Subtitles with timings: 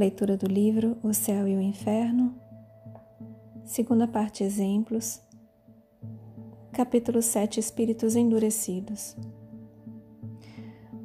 [0.00, 2.34] Leitura do livro O Céu e o Inferno.
[3.66, 5.20] Segunda parte Exemplos.
[6.72, 9.14] Capítulo 7 Espíritos Endurecidos.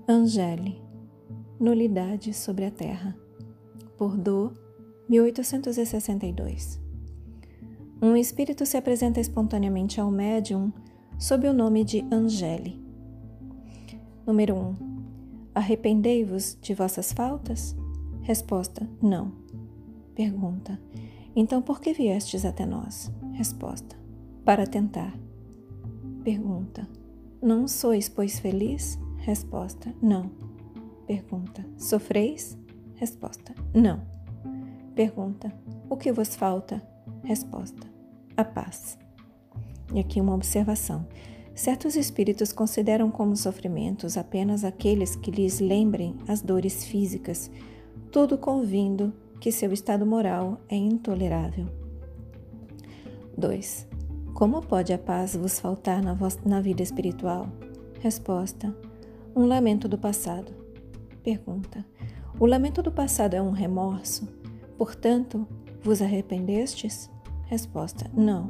[0.07, 0.81] Angele.
[1.59, 3.13] Nulidade sobre a Terra.
[3.99, 4.57] Bordeaux,
[5.09, 6.79] 1862.
[8.01, 10.71] Um espírito se apresenta espontaneamente ao médium
[11.19, 12.81] sob o nome de Angele.
[14.25, 14.75] Número 1.
[15.53, 17.75] Arrependei-vos de vossas faltas?
[18.25, 19.33] Resposta: Não.
[20.15, 20.81] Pergunta:
[21.35, 23.11] Então por que viestes até nós?
[23.33, 23.95] Resposta:
[24.43, 25.15] Para tentar.
[26.23, 26.89] Pergunta:
[27.39, 28.97] Não sois, pois, feliz?
[29.17, 30.31] Resposta: Não.
[31.05, 32.57] Pergunta: Sofreis?
[32.95, 34.01] Resposta: Não.
[34.95, 35.53] Pergunta:
[35.87, 36.81] O que vos falta?
[37.23, 37.87] Resposta:
[38.35, 38.97] A paz.
[39.93, 41.07] E aqui uma observação.
[41.53, 47.51] Certos espíritos consideram como sofrimentos apenas aqueles que lhes lembrem as dores físicas
[48.15, 51.67] tudo convindo que seu estado moral é intolerável.
[53.37, 53.89] 2.
[54.33, 57.49] Como pode a paz vos faltar na, na vida espiritual?
[57.99, 58.73] Resposta:
[59.35, 60.53] Um lamento do passado.
[61.23, 61.85] Pergunta:
[62.39, 64.25] O lamento do passado é um remorso?
[64.77, 65.45] Portanto,
[65.83, 67.11] vos arrependestes?
[67.47, 68.49] Resposta: Não.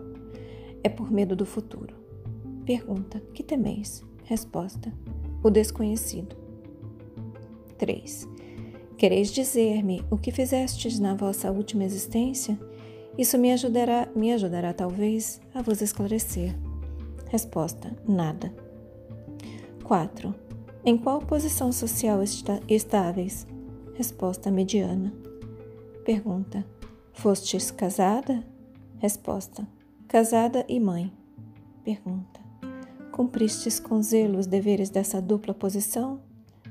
[0.84, 1.96] É por medo do futuro.
[2.68, 4.06] Pergunta: Que temeis?
[4.26, 4.94] Resposta:
[5.42, 6.36] O desconhecido.
[7.80, 8.34] 3.
[8.98, 12.58] Quereis dizer-me o que fizestes na vossa última existência?
[13.18, 16.56] Isso me ajudará, me ajudará talvez a vos esclarecer.
[17.30, 18.54] Resposta: nada.
[19.84, 20.34] 4.
[20.86, 23.46] Em qual posição social está, estáveis?
[23.96, 25.14] Resposta: mediana.
[26.06, 26.66] Pergunta:
[27.12, 28.46] Fostes casada?
[29.00, 29.68] Resposta:
[30.08, 31.12] Casada e mãe.
[31.84, 32.40] Pergunta:
[33.12, 36.22] Cumpristes com zelo os deveres dessa dupla posição?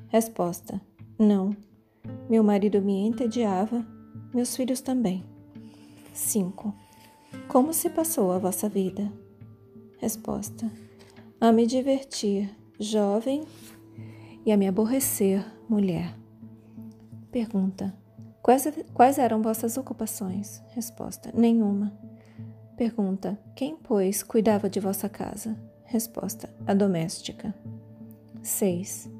[0.08, 0.80] Resposta:
[1.18, 1.54] Não.
[2.28, 3.84] Meu marido me entediava,
[4.32, 5.24] meus filhos também.
[6.12, 6.74] 5.
[7.48, 9.12] Como se passou a vossa vida?
[9.98, 10.70] Resposta:
[11.40, 13.44] A me divertir, jovem,
[14.44, 16.16] e a me aborrecer, mulher.
[17.30, 17.94] Pergunta:
[18.42, 20.62] Quais, quais eram vossas ocupações?
[20.68, 21.92] Resposta: Nenhuma.
[22.76, 25.56] Pergunta: Quem, pois, cuidava de vossa casa?
[25.84, 27.54] Resposta: A doméstica.
[28.42, 29.13] 6.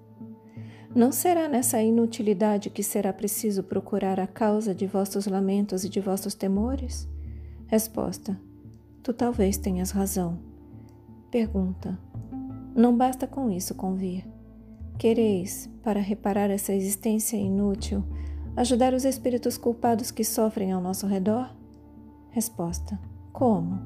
[0.95, 5.99] Não será nessa inutilidade que será preciso procurar a causa de vossos lamentos e de
[5.99, 7.09] vossos temores?
[7.67, 8.41] Resposta:
[9.03, 10.39] Tu talvez tenhas razão.
[11.33, 11.99] Pergunta:
[12.77, 14.25] Não basta com isso convir.
[14.97, 18.05] Quereis, para reparar essa existência inútil,
[18.55, 21.53] ajudar os espíritos culpados que sofrem ao nosso redor?
[22.31, 23.01] Resposta:
[23.33, 23.81] Como?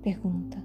[0.00, 0.64] Pergunta: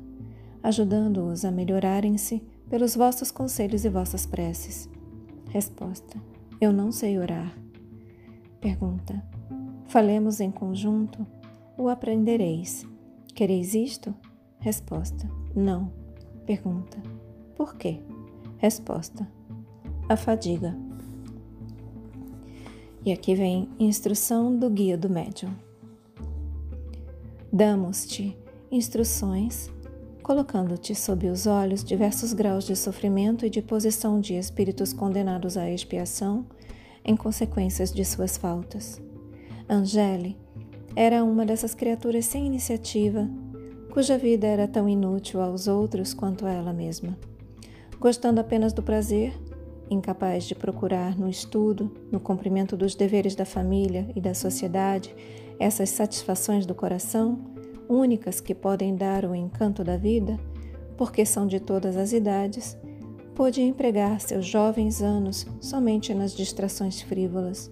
[0.63, 4.89] Ajudando-os a melhorarem-se pelos vossos conselhos e vossas preces.
[5.49, 6.21] Resposta:
[6.59, 7.57] Eu não sei orar.
[8.59, 9.23] Pergunta:
[9.87, 11.25] Falemos em conjunto?
[11.77, 12.85] O aprendereis.
[13.33, 14.13] Quereis isto?
[14.59, 15.91] Resposta: Não.
[16.45, 17.01] Pergunta:
[17.55, 17.99] Por quê?
[18.57, 19.27] Resposta:
[20.09, 20.77] A fadiga.
[23.05, 25.53] E aqui vem instrução do guia do médium.
[27.53, 28.37] Damos-te
[28.69, 29.71] instruções
[30.27, 35.71] colocando-te sob os olhos diversos graus de sofrimento e de posição de espíritos condenados à
[35.71, 36.45] expiação
[37.05, 39.01] em consequências de suas faltas.
[39.69, 40.37] Angele
[40.97, 43.25] era uma dessas criaturas sem iniciativa,
[43.89, 47.17] cuja vida era tão inútil aos outros quanto a ela mesma.
[47.97, 49.33] Gostando apenas do prazer,
[49.89, 55.15] incapaz de procurar no estudo, no cumprimento dos deveres da família e da sociedade,
[55.57, 57.55] essas satisfações do coração,
[57.89, 60.39] únicas que podem dar o encanto da vida,
[60.95, 62.77] porque são de todas as idades,
[63.35, 67.71] pôde empregar seus jovens anos somente nas distrações frívolas.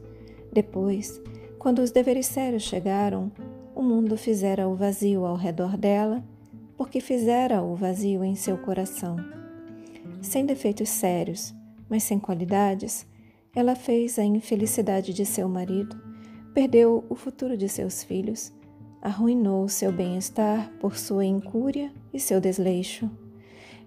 [0.53, 1.21] Depois,
[1.57, 3.31] quando os deveres sérios chegaram,
[3.73, 6.23] o mundo fizera o vazio ao redor dela,
[6.77, 9.17] porque fizera o vazio em seu coração.
[10.21, 11.53] Sem defeitos sérios,
[11.89, 13.07] mas sem qualidades,
[13.55, 15.99] ela fez a infelicidade de seu marido,
[16.53, 18.53] perdeu o futuro de seus filhos,
[19.05, 23.07] arruinou seu bem-estar por sua incúria e seu desleixo.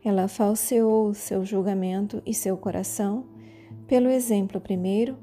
[0.04, 3.26] Ela falseou seu julgamento e seu coração
[3.88, 5.18] pelo exemplo primeiro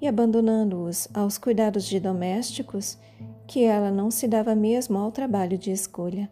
[0.00, 2.96] e abandonando-os aos cuidados de domésticos,
[3.44, 6.30] que ela não se dava mesmo ao trabalho de escolha.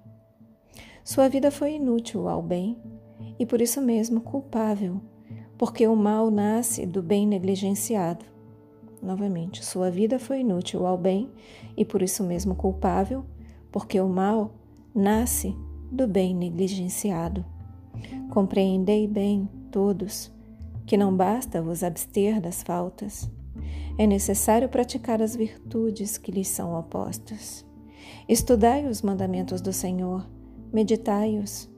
[1.02, 2.78] Sua vida foi inútil ao bem
[3.40, 5.00] e por isso mesmo culpável,
[5.58, 8.24] porque o mal nasce do bem negligenciado.
[9.02, 11.30] Novamente, sua vida foi inútil ao bem
[11.76, 13.24] e por isso mesmo culpável,
[13.72, 14.52] porque o mal
[14.94, 15.56] nasce
[15.90, 17.44] do bem negligenciado.
[18.30, 20.30] Compreendei bem, todos,
[20.86, 23.30] que não basta vos abster das faltas.
[23.98, 27.64] é necessário praticar as virtudes que lhes são opostas.
[28.28, 30.26] Estudai os mandamentos do Senhor,
[30.72, 31.68] meditai-os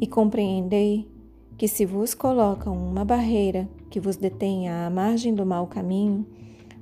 [0.00, 1.08] e compreendei
[1.56, 6.26] que se vos colocam uma barreira que vos detenha à margem do mau caminho,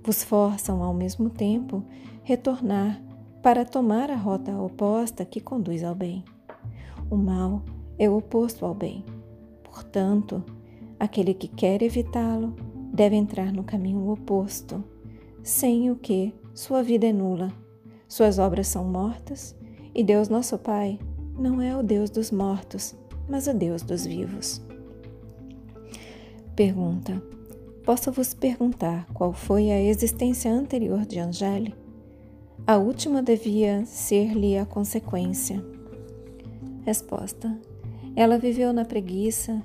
[0.07, 1.83] vos forçam ao mesmo tempo
[2.23, 3.03] retornar
[3.43, 6.25] para tomar a rota oposta que conduz ao bem.
[7.11, 7.63] O mal
[7.99, 9.05] é o oposto ao bem.
[9.65, 10.45] Portanto,
[10.99, 12.55] aquele que quer evitá-lo
[12.93, 14.83] deve entrar no caminho oposto,
[15.43, 17.53] sem o que sua vida é nula,
[18.07, 19.57] suas obras são mortas
[19.93, 21.01] e Deus, nosso Pai,
[21.37, 22.95] não é o Deus dos mortos,
[23.29, 24.63] mas o Deus dos vivos.
[26.55, 27.21] Pergunta:
[27.87, 31.73] Posso vos perguntar qual foi a existência anterior de Angele?
[32.67, 35.65] A última devia ser-lhe a consequência.
[36.85, 37.57] Resposta:
[38.17, 39.63] Ela viveu na preguiça,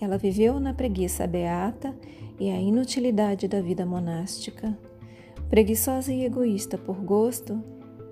[0.00, 1.92] ela viveu na preguiça beata
[2.38, 4.78] e a inutilidade da vida monástica.
[5.50, 7.60] Preguiçosa e egoísta por gosto,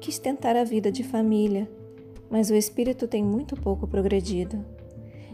[0.01, 1.71] quis tentar a vida de família,
[2.29, 4.65] mas o espírito tem muito pouco progredido.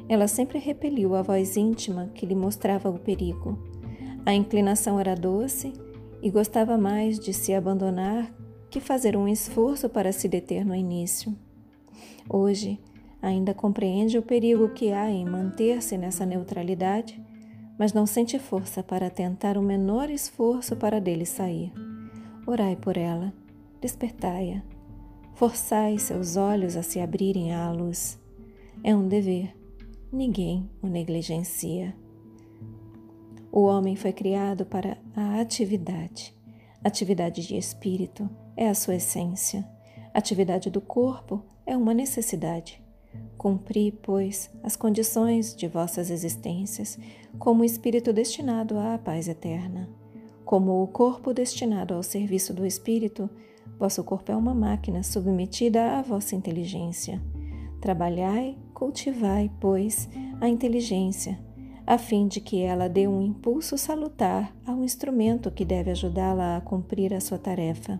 [0.06, 3.69] Ela sempre repeliu a voz íntima que lhe mostrava o perigo.
[4.24, 5.72] A inclinação era doce
[6.22, 8.32] e gostava mais de se abandonar
[8.70, 11.34] que fazer um esforço para se deter no início.
[12.28, 12.78] Hoje,
[13.20, 17.20] ainda compreende o perigo que há em manter-se nessa neutralidade,
[17.78, 21.72] mas não sente força para tentar o menor esforço para dele sair.
[22.46, 23.32] Orai por ela,
[23.80, 24.62] despertai-a,
[25.34, 28.20] forçai seus olhos a se abrirem à luz.
[28.84, 29.56] É um dever,
[30.12, 31.94] ninguém o negligencia.
[33.52, 36.32] O homem foi criado para a atividade,
[36.84, 39.68] atividade de espírito, é a sua essência.
[40.14, 42.80] Atividade do corpo é uma necessidade.
[43.36, 46.96] Cumpri, pois, as condições de vossas existências
[47.40, 49.88] como espírito destinado à paz eterna.
[50.44, 53.28] Como o corpo destinado ao serviço do espírito,
[53.76, 57.20] vosso corpo é uma máquina submetida à vossa inteligência.
[57.80, 60.08] Trabalhai, cultivai, pois,
[60.40, 61.38] a inteligência,
[61.90, 66.60] a fim de que ela dê um impulso salutar ao instrumento que deve ajudá-la a
[66.60, 67.98] cumprir a sua tarefa.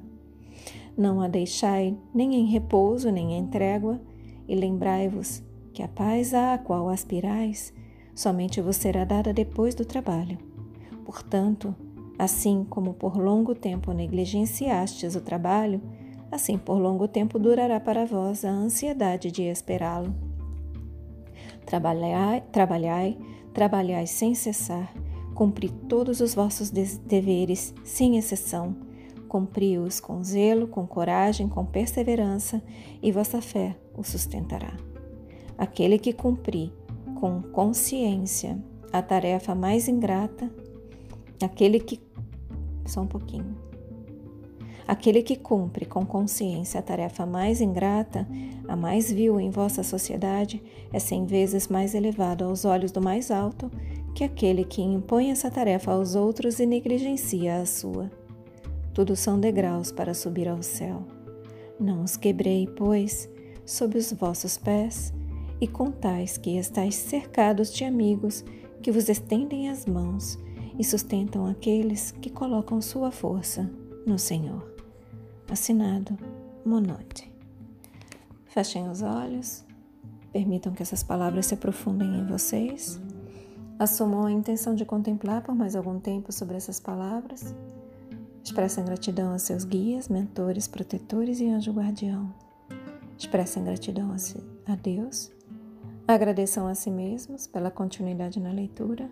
[0.97, 4.01] Não a deixai nem em repouso, nem em trégua,
[4.47, 5.43] e lembrai-vos
[5.73, 7.75] que a paz à qual aspirais
[8.15, 10.39] somente vos será dada depois do trabalho.
[11.05, 11.75] Portanto,
[12.17, 15.83] assim como por longo tempo negligenciastes o trabalho,
[16.31, 20.15] assim por longo tempo durará para vós a ansiedade de esperá-lo.
[21.67, 23.19] Trabalhai, trabalhai,
[23.53, 24.93] trabalhai sem cessar,
[25.35, 28.77] cumpri todos os vossos deveres, sem exceção
[29.31, 32.61] Cumpri-os com zelo, com coragem, com perseverança,
[33.01, 34.77] e vossa fé o sustentará.
[35.57, 36.75] Aquele que cumpri
[37.15, 38.61] com consciência
[38.93, 40.53] a tarefa mais ingrata,
[41.41, 42.01] aquele que.
[42.85, 43.70] Só um pouquinho.
[44.91, 48.27] Aquele que cumpre com consciência a tarefa mais ingrata,
[48.67, 50.61] a mais vil em vossa sociedade,
[50.93, 53.71] é cem vezes mais elevado aos olhos do mais alto
[54.17, 58.11] que aquele que impõe essa tarefa aos outros e negligencia a sua.
[58.93, 61.05] Tudo são degraus para subir ao céu.
[61.79, 63.31] Não os quebrei, pois,
[63.65, 65.15] sob os vossos pés,
[65.61, 68.45] e contais que estáis cercados de amigos
[68.83, 70.37] que vos estendem as mãos
[70.77, 73.71] e sustentam aqueles que colocam sua força
[74.05, 74.80] no Senhor.
[75.51, 76.17] Assinado
[76.65, 77.33] Monote.
[78.47, 79.65] Fechem os olhos,
[80.33, 83.01] permitam que essas palavras se aprofundem em vocês.
[83.79, 87.55] Assumam a intenção de contemplar por mais algum tempo sobre essas palavras
[88.43, 92.35] Expressem gratidão a seus guias, mentores, protetores e anjo guardião.
[93.17, 94.15] Expressem gratidão
[94.67, 95.31] a Deus.
[96.09, 99.09] Agradeçam a si mesmos pela continuidade na leitura.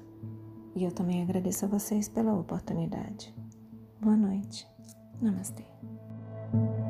[0.74, 3.34] E eu também agradeço a vocês pela oportunidade.
[4.00, 4.66] Boa noite.
[5.20, 5.77] Namastê.
[6.52, 6.87] thank you.